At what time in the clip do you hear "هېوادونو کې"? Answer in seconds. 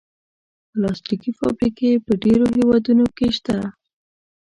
2.55-3.27